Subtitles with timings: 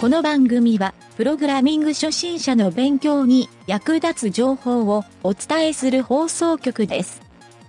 [0.00, 7.20] この番組は、プログラミング初心者の勉強に役立つ情報をお伝えする放送局です。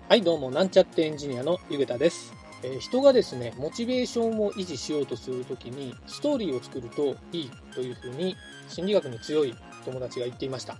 [0.08, 2.32] はい、どうも、なんちゃってエンジニアのゆげたです。
[2.62, 8.36] えー人がですね、モチベーションを維持しようとするときに、ストーリーを作るといいというふうに、
[8.68, 10.78] 心理学に強い友達が言っていました。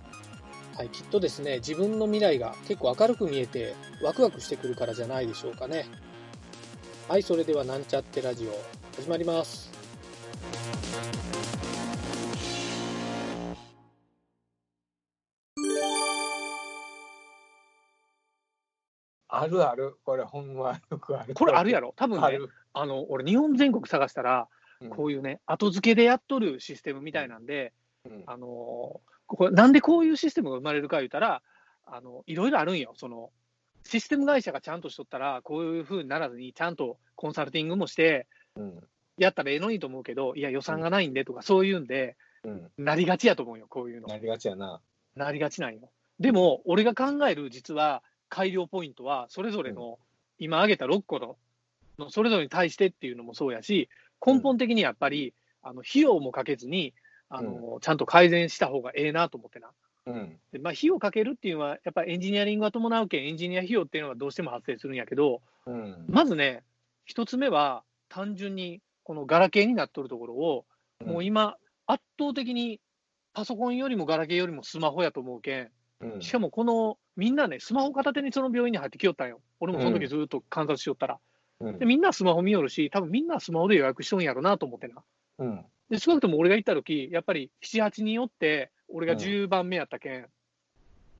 [0.76, 3.74] はい、きっとですね、自分の未来が結構明るく見えて、
[4.04, 5.86] ワクワクしてくるからじゃないでしょうかね。
[7.08, 8.56] はい、それでは、なんちゃってラジオ、
[9.02, 9.68] 始まります。
[19.30, 21.34] あるある、これ、ほんまよくある。
[21.34, 22.38] これあるやろ、多分ね、
[22.72, 24.48] あの俺、日本全国探したら、
[24.80, 27.74] うんこういうね、後付けでやっとるシステムみたいなんで、
[28.06, 31.42] うんあのこれなんでこういうシステムが生まれるか言ったら、
[31.86, 33.30] あのいろいろあるんよ、その
[33.84, 38.26] システム会社がちゃんとしとったら、こういうふうにならずに、ちゃんとコンサルティングもして、
[38.56, 38.80] うん
[39.20, 42.70] やったらええのにと思うけど、いや、予算がないんでとか、そういうんで、うん。
[42.78, 44.08] なりがちやと思うよ、こういうの。
[44.08, 44.80] なりがちやな。
[45.14, 45.90] なりがちなんよ。
[46.18, 49.98] でも、俺が考える実は改良ポイントは、それぞれの、
[50.38, 51.36] 今挙げた6個の
[51.98, 53.90] の、それぞれに対してっていうのもそうやし、
[54.24, 56.94] 根本的にやっぱり、あの費用もかけずに
[57.30, 59.70] あの、ちゃんと改善した方がええなと思ってな。
[60.06, 60.36] うん。
[60.52, 66.04] でまあ、費用かけるっていうのは、やっぱエンジニアリングが伴うけん、エンジニア費用っていうのはどうしても発生するんやけど、うん。
[66.08, 66.64] まずね、
[67.04, 70.64] 一つ目は、単純にこのガラケーになっとるところを、
[71.06, 72.80] もう今、圧倒的に
[73.32, 75.70] パソコンよりもガラケーよりもスマホやと思うけん、
[76.00, 79.40] うん、しかもこのみんなね、スマホ片手にその病院に入ってきよったんよ。
[79.60, 81.14] 俺もその時ずっと観察しよったら。
[81.14, 81.20] うん
[81.78, 85.02] で、みんなスマホ見よるし、多分みんなスマホで予約しとんやろなと思ってな。
[85.38, 85.64] うん。
[85.90, 90.26] で、少なくとも俺が行った時、やっぱり7、8人おって、俺がうん10番目やったけん、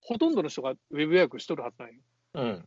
[0.00, 1.94] ほとんどの人がウェブ予約しとるはずなんよ。
[2.34, 2.64] うん。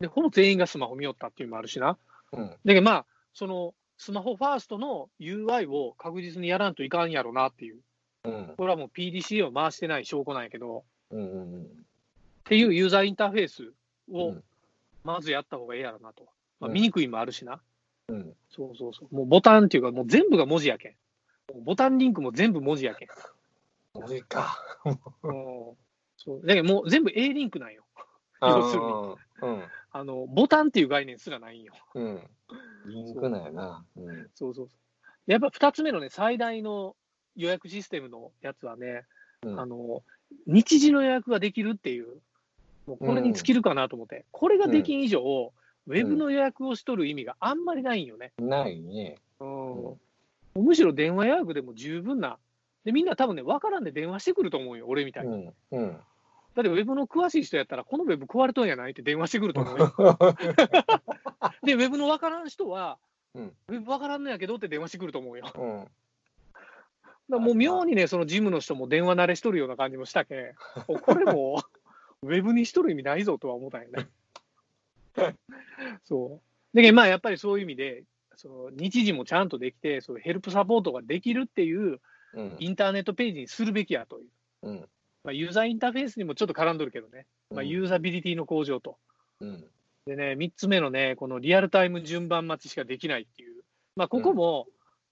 [0.00, 1.96] で、ほぼ全員がスマホ見よったっていうのもあるしな。
[2.32, 2.48] うん。
[2.50, 7.80] だけどまあ、そのスマホファーストの UI を確実にやらんといかんやろなっていう。
[8.24, 8.54] うん。
[8.56, 11.20] これはもう PDCA を回してない証拠なんやけど、うん。
[11.20, 11.62] うん。
[11.62, 11.66] っ
[12.44, 13.72] ていうユーザーインターフェース
[14.10, 14.44] をうん
[15.04, 16.24] まずやった方がええやろなと。
[16.60, 17.60] まあ、うん見にくいもあるしな。
[18.08, 18.34] うん。
[18.50, 19.14] そうそうそう。
[19.14, 20.94] もうボタンっていうか、もう全部が文字やけん。
[21.64, 23.08] ボタンリンクも全部文字やけん。
[23.94, 24.58] マジか。
[25.22, 25.34] うん
[26.16, 27.84] そうだけどもう全部 A リンクなんよ。
[28.42, 28.88] 要するに
[29.42, 29.64] うん。
[29.92, 31.72] あの、ボタンっていう概念すらないんよ。
[31.94, 32.20] うん。
[32.86, 33.84] リンクなんやな。
[33.96, 34.28] うん。
[34.34, 35.30] そうそうそう。
[35.30, 36.96] やっぱ2つ目のね、最大の
[37.36, 39.04] 予約システムのやつはね、
[39.42, 40.02] うんあの、
[40.46, 42.06] 日時の予約ができるっていう、
[42.86, 45.52] もうこれに尽きるかなと思って、これができん以上、
[45.86, 48.32] ウェブの予約をしとる意味があんまりないんよね。
[48.38, 49.16] ないね。
[49.40, 49.94] うん
[50.54, 52.38] むしろ電話予約でも十分な。
[52.84, 55.46] で、みんな多分ね、分からんで電話してくると思うよ、俺みたいうに。
[55.46, 55.54] ん。
[55.72, 55.92] うん。
[56.54, 59.94] だってウェブの詳しい人やったら、このウェブ壊れとんやないって電話してくると思うよ。
[61.62, 62.98] で、ウェブの分からん人は、
[63.34, 65.88] うんウェブ分からんのやけどって電話してくると思うよ。
[67.30, 70.54] だもう妙にね、そのジムの人も電話慣れしとるような感じもしたけん、
[70.88, 71.62] お これも
[72.22, 74.08] ウェブにしとる意味ないぞとは思ったんよね。
[76.04, 76.76] そう。
[76.76, 78.04] だけどまあやっぱりそういう意味で、
[78.36, 82.00] その日時もちゃんとできて、そういうヘルプサポートができるっていう
[82.34, 82.56] うん。
[82.58, 84.28] インターネットページにするべきやという。
[84.62, 84.88] うん。
[85.24, 88.98] まあ、ユーザーインターフェースにもちょっと絡んどるけどね、まあ、ユーザビリティの向上と。
[89.40, 89.64] うん。
[90.06, 93.62] でね、3つ目のね、このリアルタイム順番待ちしかできないっていう、
[93.96, 94.66] まあ、ここも、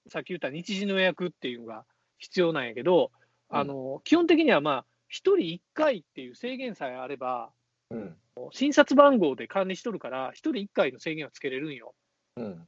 [0.09, 1.85] さっき言った日時の予約っていうのが
[2.19, 7.51] 必要なんやけど、うんあの基本的にはまあ、1人1回っていう制限さえあれば、
[7.91, 8.17] うん。
[8.53, 11.95] 診察番号で管理しとるから、1人1回の制限はつけれるんよ。
[12.37, 12.67] うん。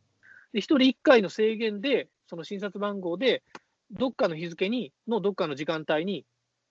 [0.52, 3.42] で、1人1回の制限で、その診察番号で、
[3.90, 6.24] どっかの日付に、のどっかの時間帯に、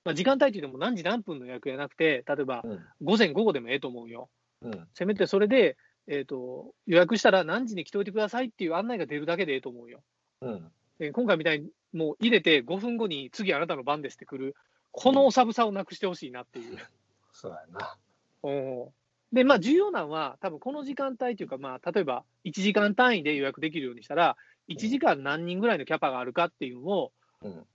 [0.06, 2.80] まあ、時間帯って言っても何時何分の予約じゃなくて、例えばうん。
[3.02, 4.30] 午前午後でもええと思うよ。
[4.62, 4.88] うん。
[4.94, 5.78] せめてそれで、
[6.08, 10.02] えー、と予約したら何時に来ておいてくださいっていう案内が出るだけでええと思うよ。
[10.42, 10.72] うん。
[11.00, 14.56] で今回みたいにもう入れて5分後に次あなたの番ですって来る、
[14.92, 16.78] このおさぶさをなくしてほしいなっていう。
[17.32, 17.96] そうやな。
[18.44, 18.92] お
[19.32, 24.38] で、まあ重要なのは、多分この時間帯というか、まあ例えば1時間単位で予約できるようにしたら、
[24.70, 27.12] 1時間何人ぐらいのキャパがあるかっていうのを、
[27.42, 27.66] うん。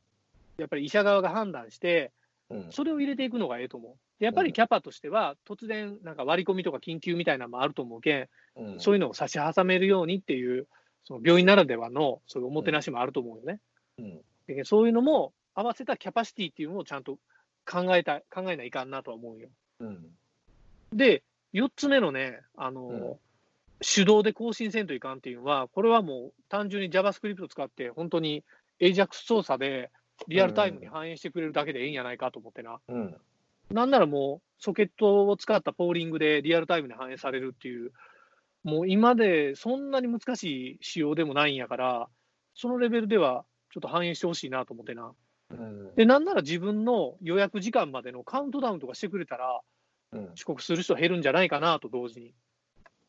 [0.58, 2.12] やっぱり医者側が判断して、
[2.50, 2.66] うん。
[2.70, 3.92] それを入れていくのがええと思う。
[4.18, 8.80] でやっぱりキャパとしては、突然、なんか割り込みとか緊急みたいなのもあると思うけん、うん。
[8.80, 10.66] そういうのを差し挟めるようにっていう、
[11.04, 13.60] その病院ならではのそういうおもてなしもあると思うよね。
[13.98, 14.20] うん。
[14.46, 17.18] でそういうのも合わせたキャパシティっていうのをちゃんと
[17.64, 19.48] 考えた考えないかんなとは思うよ。
[19.80, 20.06] うん。
[20.92, 21.22] で、
[21.54, 23.16] 4つ目のね、あのうん
[23.82, 28.44] 手動で更新せんといかんっていうのは、これはもう単純に JavaScript 使って、本当に
[28.80, 29.90] AJAX 操作で
[30.28, 32.78] リアルタイムに反映してくれるだけでええんやないかと思ってな。
[32.88, 33.16] うん。
[33.70, 37.92] なんならもう、ソケットを使ったポーリングでリアルタイムに反映されるっていう、
[38.64, 42.08] もう今でそんなに難しい仕様でもないんやから、
[42.54, 45.12] そのレベルではちょっと反映してほしいなと思ってな。
[45.50, 45.94] うん。
[45.94, 49.60] で、なんなら自分の予約時間までのカウントダウンとかしてくれたら、
[50.12, 52.34] うん、遅刻する人減るんじゃないかなと同時に。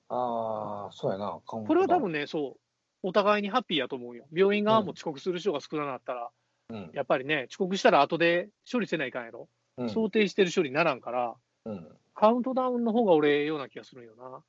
[0.10, 1.40] ああ、そうやな。
[1.46, 2.60] ここれは多分ね、そう、
[3.04, 4.26] お互いにハッピーやと思うよ。
[4.32, 6.30] 病院側も遅刻する人が少なかったら、
[6.70, 6.92] うん。
[6.94, 9.50] やっぱりね、遅刻したら後で処理せないかんやろ。
[9.78, 9.90] うん。
[9.90, 11.36] 想定してる処理にならんから、
[11.66, 11.88] うん。
[12.16, 14.44] カウントダウンの方が俺、ええような気がするんよな。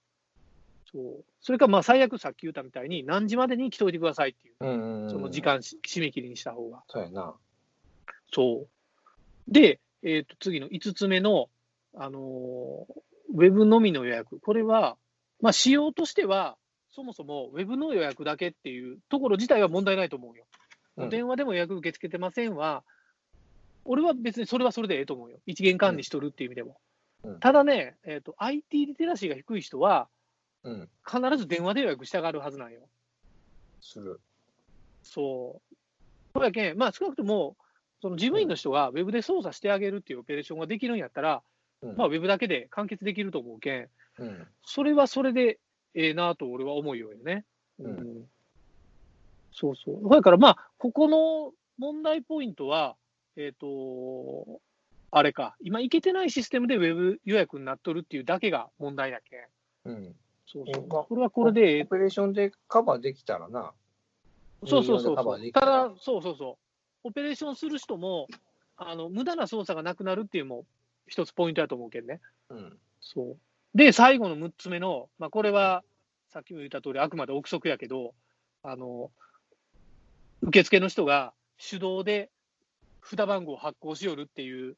[0.94, 1.24] そう。
[1.40, 5.10] それか、まあ、最悪さっき言ったみたいに、何時までに来といてくださいっていう、うんうん。
[5.10, 5.42] その時。
[5.42, 6.84] 間し締め切りにした方が。
[6.88, 7.34] そうやな。
[8.32, 9.52] そう。
[9.52, 11.48] で、えっ、と、次の5つ目の、
[11.96, 13.00] あのー
[13.32, 14.38] ウェブのみの予約。
[14.38, 14.96] これは、
[15.40, 16.56] まあ、仕様としては、
[16.90, 20.44] そもそもウェブの予約だけっていうところ自体は問題ないと思うよ。
[20.96, 22.84] うん電話でも予約受け付けてませんは、
[23.84, 25.38] 俺は別にそれはそれでええと思うよ。
[25.44, 26.78] 一元管理しとるっていう意味でも。
[27.24, 30.08] うんただね、えっ、と、IT リテラシーが低い人は、
[30.64, 30.88] うん。
[31.06, 32.80] 必ず電話で予約したがるはずなんよ。
[33.80, 34.20] する。
[35.02, 35.74] そう。
[36.34, 37.56] そうやけん、まあ少なくとも、
[38.02, 41.42] その事務員の人がウェブで操作してあげるっていうオペレーションができるんやったら、
[41.82, 41.96] うん。
[41.96, 43.88] まあウェブだけで完結できると思うけん、
[44.18, 44.46] うん。
[44.64, 45.58] それはそれで
[45.94, 47.44] ええなと俺は思うよね。
[47.78, 48.28] うん
[49.52, 50.10] そうそう。
[50.10, 52.96] だからまあ、ここの問題ポイントは、
[53.36, 54.60] えっ、と、
[55.12, 59.36] あれか、今いけてないシステムでウェブ予約になっとるっていうだけが問題だけ
[59.88, 59.92] ん。
[59.92, 60.16] うん。
[60.46, 60.84] そうそう。
[60.84, 63.72] えまあこれはこれでええオペレーションでカバーできたらな。
[64.66, 65.52] そうそうそうそう。
[65.52, 66.58] ただ、そうそうそ
[67.04, 67.08] う。
[67.08, 68.28] オペレーションする人も、
[68.76, 70.64] あの、無駄な操作がなくなるっていうのも
[71.06, 72.20] 一つポイントだと思うけどね。
[72.48, 72.78] うん。
[73.00, 73.36] そう。
[73.74, 75.82] で、最後の6つ目の、まあ、これは、
[76.30, 78.14] さっきも言った通り、あくまで憶測やけど、
[78.62, 79.10] あの、
[80.42, 82.30] 受付の人が手動で
[83.02, 84.76] 札番号を発行しよるっていう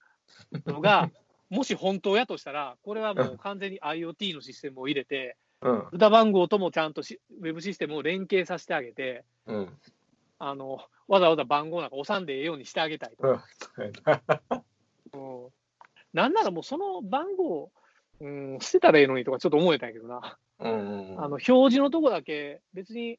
[0.66, 1.10] のが、
[1.48, 5.36] もし本当やとしたら、これはもう完全に IoT のシステムを入れて、
[5.66, 5.98] うん。
[5.98, 9.68] 札番号ともちゃんとしウェブシステムを連携させてあげて、うん。
[10.38, 10.78] あの、
[11.08, 13.28] わざわざ番号なんか押さんでええようにしてあげたいと。
[13.28, 13.40] うん。
[14.04, 14.22] な。
[15.12, 15.18] う
[15.48, 15.48] ん
[16.12, 17.70] ならもうその番号、
[18.20, 20.38] うん、捨てたらええのにとかちょっと思えたんやけどな。
[20.60, 21.20] うんうん。
[21.20, 23.18] あの、表示のとこだけ、別に、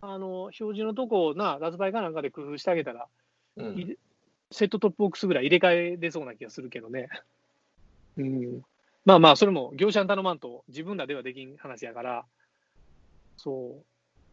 [0.00, 3.08] あの、表示のとこをな、ラズパイかなんかで工夫してあげたら、
[3.56, 3.96] うん、い
[4.52, 7.08] セットトップボックスぐらい入れ替え出そうな気がするけどね。
[8.16, 8.62] うん。
[9.08, 12.26] まあまあ、それも業者に頼まんと自分らではできん話やから、
[13.38, 13.72] そう。
[13.78, 13.80] っ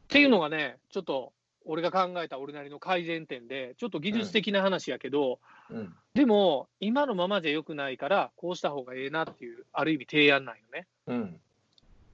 [0.09, 1.31] ていうのがね、ちょっと
[1.63, 5.39] 俺が考えた俺なりの改善点で、ちょっと技術的な話やけど、
[5.69, 5.95] うん。
[6.13, 10.87] でも、今のままじゃ良くないから、こうした方がええなっていう、ある意味提案なんよね。
[11.07, 11.39] うん。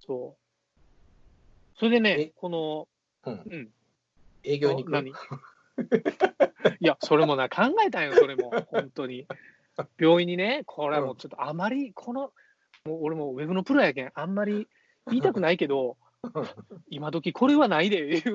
[0.05, 1.79] そう。
[1.79, 2.17] それでえ？
[2.17, 2.87] ね、この、
[3.25, 3.41] うん。
[3.51, 3.69] うん。
[4.43, 4.91] 営業に行く？
[4.91, 5.09] 何？
[6.79, 9.25] いや、それもな、考えたんよ、それも、本当に。
[9.97, 12.31] 病院にね、これはもうちょっとあまり、この、
[12.85, 14.67] もう俺もウェブのプロやけん、あんまり
[15.07, 15.97] 言いたくないけど、
[16.89, 18.23] 今時これはないで、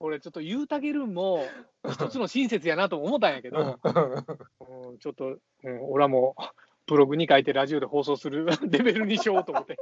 [0.00, 1.46] 俺、ちょっと言うたげるんも、
[1.88, 3.78] 一つの親切やなとも思ったんやけど、
[4.60, 6.42] うん、ちょっと、うん、俺はもう、
[6.86, 9.78] ブログに書いてラジオで放送するレベルにしようと思って。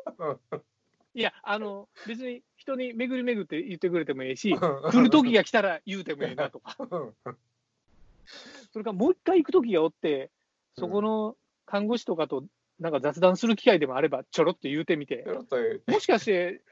[1.15, 6.77] いや、あの、別に人に巡り巡って言ってくれてもいいし、来る時が来たら言うてもいいなとか、
[8.71, 10.31] それからもう一回行く時がおって、
[10.79, 11.37] そこの
[11.71, 12.45] 看護師とかと
[12.81, 15.25] なんか雑談する機会でもあれば、ちょろっと言うてみて。
[15.87, 16.63] もしかして、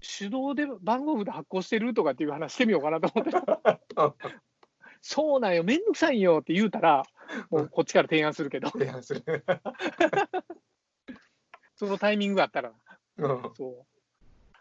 [0.00, 3.32] 手動で番号札発行してるとかっていう話してみようかなと思って、
[5.02, 7.04] そうなんよ、めんどくさいんよって言うたら、
[7.50, 9.44] もうこっちから提案するけど、提案する。
[11.74, 12.72] そのタイミングがあったら。
[13.18, 13.52] うん。
[13.54, 13.86] そう。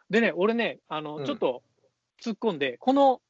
[0.09, 1.25] でね、俺ね、あの、うん。
[1.25, 1.63] ちょっと
[2.21, 3.21] 突っ込んで、この、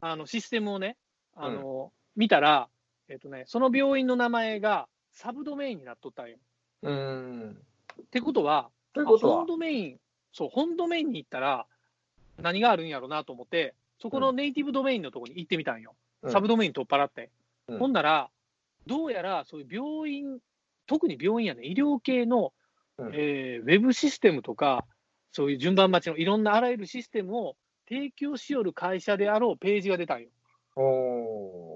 [0.00, 0.96] あの、システムをね、
[1.34, 2.68] あの、見たら、
[3.08, 6.36] えっ、とね、その病院の名前がサブドメインになっとったんよ。
[6.82, 7.58] うん。
[8.02, 11.66] ってことは、とことはあ本、ドメイン、そう、本ドメインに行ったら、
[12.36, 15.94] 何があるんやろうなと思って、そこのネイティブドメインのところに行ってみたんよ。
[16.28, 17.30] サブドメイン取っ払って。
[17.68, 18.30] うんほんなら、
[18.86, 20.38] どうやらそういう病院、
[20.86, 22.52] 特に病院やね、医療系の、
[22.98, 24.84] うんえーウェブシステムとか、
[25.32, 27.56] そういう順番待ちのいろんなあらゆるシステムを
[27.88, 30.28] 提供しよる会社であろうページが出たんよ。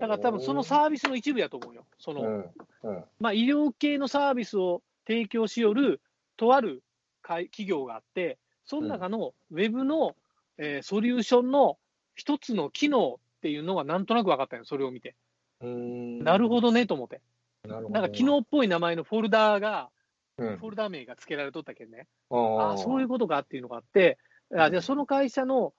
[0.01, 1.85] だから多分そのサービスの一部やと思うよ。
[1.99, 2.51] その、うん
[2.83, 6.01] うんまあ、医療系のサービスを提供しよる
[6.37, 6.83] とある
[7.23, 10.17] 会企業があって、その中のウェブの、
[10.57, 11.79] えーソリューションの
[12.15, 15.15] 一つの機能っていうのがなんとなく分かったよ、それを見て。
[15.61, 17.21] うんなるほどねと思って。
[17.67, 19.91] なるほどなんか機能っぽい名前のフォルダーが、
[20.39, 22.07] うんフォルダー名が付けられとったけんね。
[22.31, 24.17] あああ、そういうことかっていうのがあって、
[24.57, 25.75] あじゃあその会社の、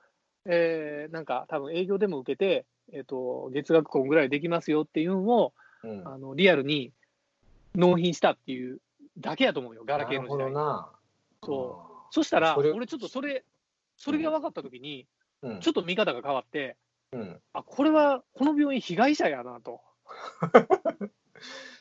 [0.46, 6.92] えーなんか多分営業でも受けて、えっ、と、月額こんぐらいできますよっていうのを、うんあのリアルに
[7.74, 8.80] 納品したっていう
[9.18, 10.52] だけやと思うよ、ガラケーの時代。
[10.52, 10.90] な。
[11.44, 13.46] そうそしたら、俺ちょっとそれ、
[13.98, 15.08] それが分かったときに、
[15.42, 15.60] うん。
[15.60, 16.78] ちょっと見方が変わって、
[17.14, 17.42] うん。
[17.54, 19.82] あ、これは、この病院被害者やなと。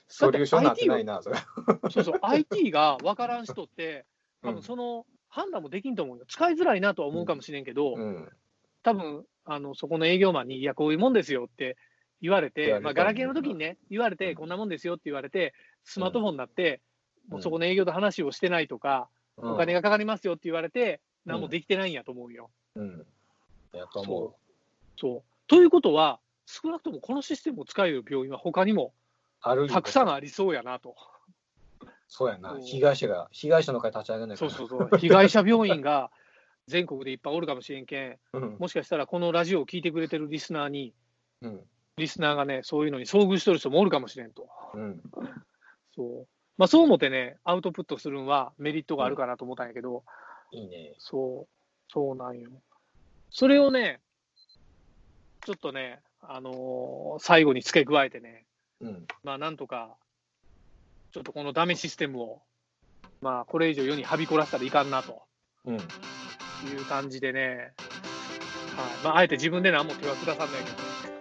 [0.09, 1.37] ソリューションになってないな、それ。
[1.90, 4.07] そうそう、IT が分からん人って、
[4.43, 6.25] 多 うん分その判断もできんと思うよ。
[6.26, 8.29] 使いづらいなとは思うかもしれんけど、うん。
[8.83, 11.77] 多分あのそこの営業マンに、いや、こういうもんですよって
[12.21, 16.81] 言われて、まあ、ガラケーの時にね、言われて、こんなもんですよって言われて、スマートフォンになって、
[17.29, 22.51] もうそこの営業と話をしてないとか、お金がかかりますよって言われて、何もできてないんやと思うよ。
[22.77, 23.07] うん。
[23.73, 24.37] やと思
[24.99, 25.23] そう。
[25.47, 28.93] ということは、少なくともこのシステムを使える病院は他にも
[29.69, 30.13] たくさんん。
[30.13, 30.97] ありそうやなと。
[32.09, 32.59] そうやな。
[32.61, 34.37] 被害者が、被害者の会立ち上げない。
[34.37, 34.99] そうそうそう。
[34.99, 36.11] 被害者病院が
[36.71, 38.57] 全国でいっぱいおるかもしれんけん、うん。
[38.59, 40.95] もしかしたらこのラジオを聞いてくれてるリスナーに、
[41.43, 41.61] うん。
[41.97, 44.49] リスナーがね、そういうのに遭遇してる人もおるかもしれんと。
[44.75, 45.03] うん。
[45.95, 46.27] そう。
[46.57, 50.05] まあそう思ってね、アウトプットするのはメリットがあるかなと思ったんやけど、
[50.53, 50.95] いいね。
[50.99, 52.50] そう、そうなんよ。
[53.31, 54.00] それをね、
[55.45, 58.45] ちょっとね、あのー最後に付け加えてね、
[58.81, 59.07] うん。
[59.23, 59.97] まあなんとか、
[61.12, 62.43] ちょっとこのダメシステムを、
[63.21, 65.23] まあこれ以上世にはびこらせたらいかんなと
[65.65, 65.79] うん。
[66.67, 67.73] いう感じでね、
[68.76, 69.05] はい。
[69.05, 70.61] まああえて自分で何も手は下さんない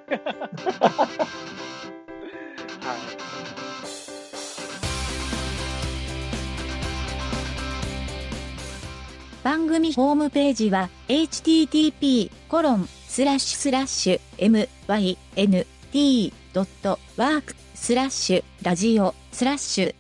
[0.08, 0.24] けど。
[0.98, 3.20] はい。
[9.44, 14.62] 番組ホームページは http コロンスラッシュスラッシュ
[15.94, 19.96] mynt.work スラッシュラジオスラッシュ